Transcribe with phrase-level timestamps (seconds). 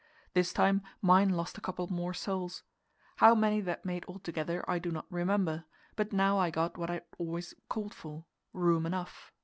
[0.33, 2.63] This time mine lost a couple more soles.
[3.17, 6.93] How many that made altogether I do not remember, but now I got what I
[6.95, 9.31] had always called for room enough.